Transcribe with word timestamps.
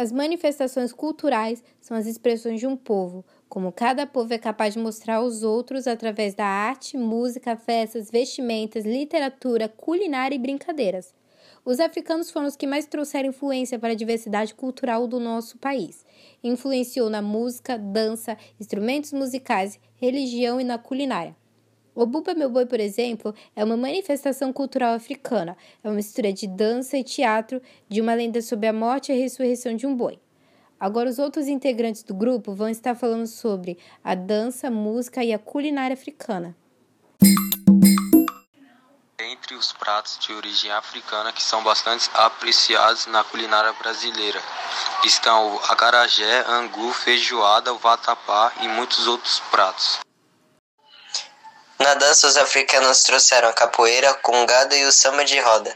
As 0.00 0.10
manifestações 0.10 0.94
culturais 0.94 1.62
são 1.78 1.94
as 1.94 2.06
expressões 2.06 2.58
de 2.58 2.66
um 2.66 2.74
povo, 2.74 3.22
como 3.50 3.70
cada 3.70 4.06
povo 4.06 4.32
é 4.32 4.38
capaz 4.38 4.72
de 4.72 4.80
mostrar 4.80 5.16
aos 5.16 5.42
outros 5.42 5.86
através 5.86 6.32
da 6.32 6.46
arte, 6.46 6.96
música, 6.96 7.54
festas, 7.54 8.10
vestimentas, 8.10 8.86
literatura, 8.86 9.68
culinária 9.68 10.34
e 10.34 10.38
brincadeiras. 10.38 11.12
Os 11.66 11.78
africanos 11.78 12.30
foram 12.30 12.46
os 12.46 12.56
que 12.56 12.66
mais 12.66 12.86
trouxeram 12.86 13.28
influência 13.28 13.78
para 13.78 13.92
a 13.92 13.94
diversidade 13.94 14.54
cultural 14.54 15.06
do 15.06 15.20
nosso 15.20 15.58
país. 15.58 16.02
Influenciou 16.42 17.10
na 17.10 17.20
música, 17.20 17.76
dança, 17.76 18.38
instrumentos 18.58 19.12
musicais, 19.12 19.78
religião 19.96 20.58
e 20.58 20.64
na 20.64 20.78
culinária. 20.78 21.36
O 21.94 22.06
Buba 22.06 22.34
Meu 22.34 22.48
Boi, 22.48 22.66
por 22.66 22.78
exemplo, 22.78 23.34
é 23.54 23.64
uma 23.64 23.76
manifestação 23.76 24.52
cultural 24.52 24.94
africana. 24.94 25.56
É 25.82 25.88
uma 25.88 25.96
mistura 25.96 26.32
de 26.32 26.46
dança 26.46 26.96
e 26.96 27.02
teatro 27.02 27.60
de 27.88 28.00
uma 28.00 28.14
lenda 28.14 28.40
sobre 28.40 28.68
a 28.68 28.72
morte 28.72 29.10
e 29.10 29.14
a 29.14 29.18
ressurreição 29.18 29.74
de 29.74 29.86
um 29.86 29.96
boi. 29.96 30.18
Agora, 30.78 31.10
os 31.10 31.18
outros 31.18 31.46
integrantes 31.46 32.02
do 32.02 32.14
grupo 32.14 32.54
vão 32.54 32.68
estar 32.68 32.94
falando 32.94 33.26
sobre 33.26 33.76
a 34.02 34.14
dança, 34.14 34.70
música 34.70 35.22
e 35.22 35.32
a 35.32 35.38
culinária 35.38 35.94
africana. 35.94 36.56
Entre 39.18 39.54
os 39.54 39.72
pratos 39.72 40.18
de 40.18 40.32
origem 40.32 40.70
africana 40.70 41.32
que 41.32 41.42
são 41.42 41.62
bastante 41.62 42.08
apreciados 42.14 43.06
na 43.06 43.22
culinária 43.24 43.72
brasileira 43.74 44.40
estão 45.04 45.56
o 45.56 45.58
acarajé, 45.68 46.44
angu, 46.48 46.92
feijoada, 46.92 47.72
o 47.74 47.78
vatapá 47.78 48.52
e 48.62 48.68
muitos 48.68 49.06
outros 49.06 49.40
pratos. 49.50 50.00
Na 51.90 51.94
dança, 51.94 52.28
os 52.28 52.36
africanos 52.36 53.02
trouxeram 53.02 53.48
a 53.48 53.52
capoeira, 53.52 54.14
congada 54.14 54.76
e 54.76 54.84
o 54.84 54.92
samba 54.92 55.24
de 55.24 55.40
roda. 55.40 55.74